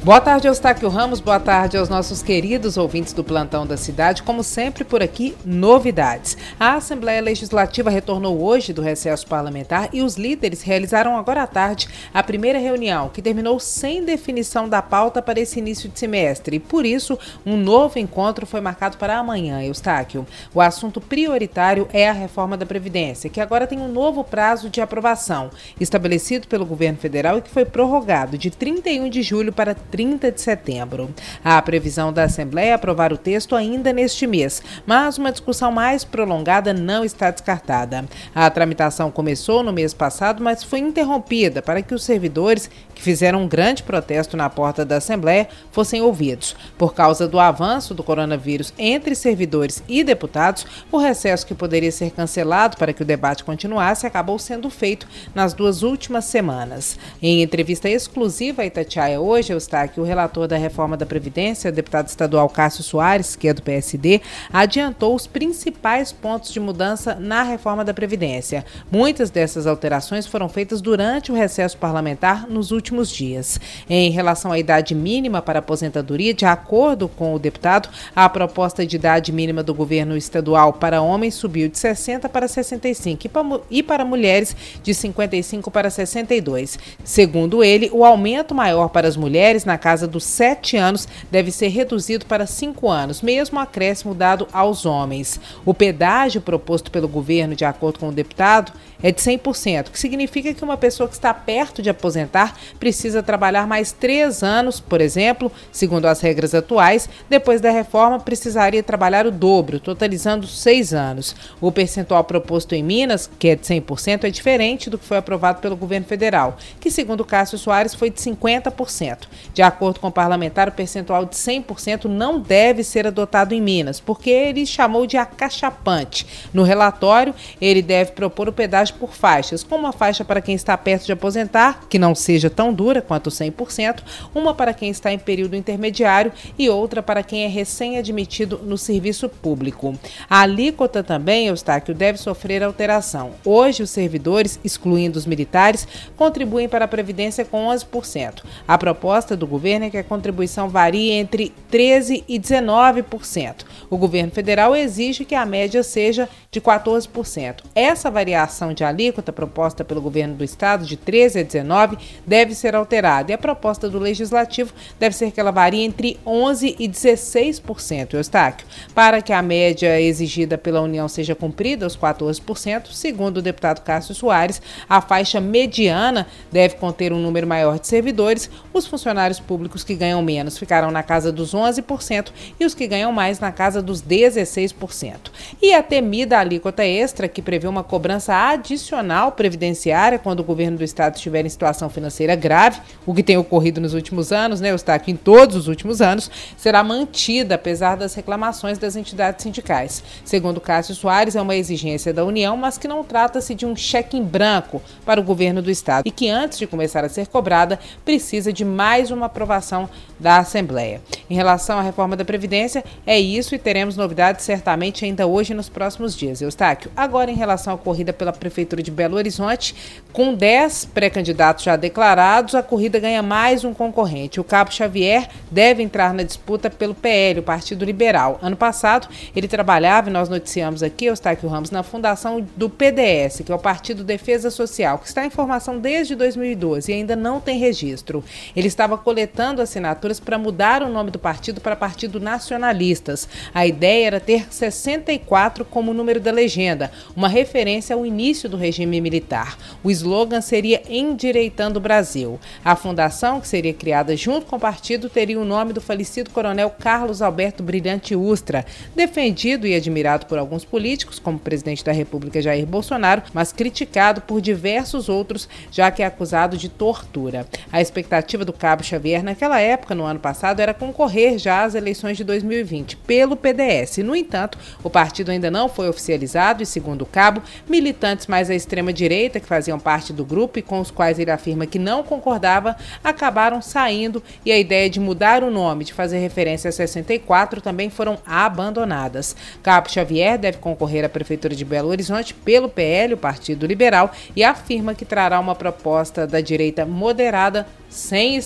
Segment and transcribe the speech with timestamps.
[0.00, 1.18] Boa tarde, Eustáquio Ramos.
[1.18, 4.22] Boa tarde aos nossos queridos ouvintes do Plantão da Cidade.
[4.22, 6.36] Como sempre, por aqui, novidades.
[6.58, 11.88] A Assembleia Legislativa retornou hoje do recesso parlamentar e os líderes realizaram agora à tarde
[12.14, 16.56] a primeira reunião, que terminou sem definição da pauta para esse início de semestre.
[16.56, 20.24] E, por isso, um novo encontro foi marcado para amanhã, Eustáquio.
[20.54, 24.80] O assunto prioritário é a reforma da Previdência, que agora tem um novo prazo de
[24.80, 30.32] aprovação, estabelecido pelo governo federal e que foi prorrogado de 31 de julho para 30
[30.32, 31.10] de setembro.
[31.44, 36.72] A previsão da Assembleia aprovar o texto ainda neste mês, mas uma discussão mais prolongada
[36.72, 38.04] não está descartada.
[38.34, 43.42] A tramitação começou no mês passado, mas foi interrompida para que os servidores, que fizeram
[43.42, 46.56] um grande protesto na porta da Assembleia, fossem ouvidos.
[46.76, 52.10] Por causa do avanço do coronavírus entre servidores e deputados, o recesso que poderia ser
[52.10, 56.98] cancelado para que o debate continuasse acabou sendo feito nas duas últimas semanas.
[57.20, 62.08] Em entrevista exclusiva a Itatiaia hoje, está que o relator da reforma da Previdência, deputado
[62.08, 64.20] estadual Cássio Soares, que é do PSD,
[64.52, 68.64] adiantou os principais pontos de mudança na reforma da Previdência.
[68.90, 73.60] Muitas dessas alterações foram feitas durante o recesso parlamentar nos últimos dias.
[73.88, 78.96] Em relação à idade mínima para aposentadoria, de acordo com o deputado, a proposta de
[78.96, 84.56] idade mínima do governo estadual para homens subiu de 60 para 65 e para mulheres
[84.82, 86.78] de 55 para 62.
[87.04, 91.68] Segundo ele, o aumento maior para as mulheres na casa dos sete anos deve ser
[91.68, 95.40] reduzido para cinco anos, mesmo acréscimo dado aos homens.
[95.64, 100.52] O pedágio proposto pelo governo, de acordo com o deputado, é de 100%, que significa
[100.52, 105.52] que uma pessoa que está perto de aposentar precisa trabalhar mais três anos, por exemplo,
[105.70, 111.36] segundo as regras atuais, depois da reforma precisaria trabalhar o dobro, totalizando seis anos.
[111.60, 115.60] O percentual proposto em Minas, que é de 100%, é diferente do que foi aprovado
[115.60, 119.28] pelo governo federal, que segundo Cássio Soares foi de 50%.
[119.58, 123.98] De acordo com o parlamentar, o percentual de 100% não deve ser adotado em Minas,
[123.98, 126.24] porque ele chamou de acachapante.
[126.54, 130.78] No relatório, ele deve propor o pedágio por faixas, como uma faixa para quem está
[130.78, 134.00] perto de aposentar, que não seja tão dura quanto 100%,
[134.32, 139.28] uma para quem está em período intermediário e outra para quem é recém-admitido no serviço
[139.28, 139.98] público.
[140.30, 143.32] A alíquota também, Eustáquio, deve sofrer alteração.
[143.44, 148.44] Hoje, os servidores, excluindo os militares, contribuem para a Previdência com 11%.
[148.68, 153.64] A proposta do governo é que a contribuição varie entre 13% e 19%.
[153.90, 157.62] O governo federal exige que a média seja de 14%.
[157.74, 162.74] Essa variação de alíquota proposta pelo governo do estado, de 13 a 19, deve ser
[162.74, 163.30] alterada.
[163.30, 168.66] E a proposta do legislativo deve ser que ela varie entre 11 e 16%, Eustáquio.
[168.94, 174.14] Para que a média exigida pela União seja cumprida, os 14%, segundo o deputado Cássio
[174.14, 178.50] Soares, a faixa mediana deve conter um número maior de servidores.
[178.72, 183.12] Os funcionários públicos que ganham menos ficarão na casa dos 11% e os que ganham
[183.12, 185.30] mais na casa dos 16%.
[185.60, 190.84] E a temida alíquota extra, que prevê uma cobrança adicional previdenciária quando o governo do
[190.84, 195.12] estado estiver em situação financeira grave, o que tem ocorrido nos últimos anos, né, Eustáquio,
[195.12, 200.02] em todos os últimos anos, será mantida apesar das reclamações das entidades sindicais.
[200.24, 204.16] Segundo Cássio Soares, é uma exigência da União, mas que não trata-se de um cheque
[204.16, 207.78] em branco para o governo do estado e que antes de começar a ser cobrada
[208.04, 211.00] precisa de mais uma aprovação da Assembleia.
[211.30, 215.56] Em relação à reforma da Previdência, é isso e teremos novidades certamente ainda hoje e
[215.56, 216.40] nos próximos dias.
[216.40, 219.74] Eustáquio, agora em relação à corrida pela Prefeitura de Belo Horizonte,
[220.12, 224.40] com 10 pré-candidatos já declarados, a corrida ganha mais um concorrente.
[224.40, 228.38] O Cabo Xavier deve entrar na disputa pelo PL, o Partido Liberal.
[228.42, 233.52] Ano passado, ele trabalhava, e nós noticiamos aqui, Eustáquio Ramos, na fundação do PDS, que
[233.52, 237.58] é o Partido Defesa Social, que está em formação desde 2012 e ainda não tem
[237.58, 238.24] registro.
[238.56, 239.17] Ele estava coletando
[239.62, 243.28] assinaturas para mudar o nome do partido para Partido Nacionalistas.
[243.54, 249.00] A ideia era ter 64 como número da legenda, uma referência ao início do regime
[249.00, 249.58] militar.
[249.82, 252.38] O slogan seria Endireitando o Brasil.
[252.64, 256.70] A fundação, que seria criada junto com o partido, teria o nome do falecido coronel
[256.70, 258.64] Carlos Alberto Brilhante Ustra,
[258.94, 264.20] defendido e admirado por alguns políticos, como o presidente da República Jair Bolsonaro, mas criticado
[264.20, 267.46] por diversos outros, já que é acusado de tortura.
[267.72, 272.16] A expectativa do cabo Xavier naquela época, no ano passado, era concorrer já às eleições
[272.16, 273.98] de 2020 pelo PDS.
[273.98, 278.54] No entanto, o partido ainda não foi oficializado e, segundo o cabo, militantes mais à
[278.54, 282.76] extrema-direita, que faziam parte do grupo e com os quais ele afirma que não concordava,
[283.02, 287.88] acabaram saindo e a ideia de mudar o nome, de fazer referência a 64, também
[287.88, 289.36] foram abandonadas.
[289.62, 294.42] Cabo Xavier deve concorrer à Prefeitura de Belo Horizonte pelo PL, o Partido Liberal, e
[294.42, 298.36] afirma que trará uma proposta da direita moderada sem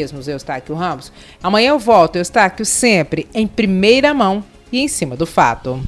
[0.00, 1.12] extremismos, Eustáquio Ramos.
[1.42, 4.42] Amanhã eu volto, Eustáquio, sempre em primeira mão
[4.72, 5.80] e em cima do fato.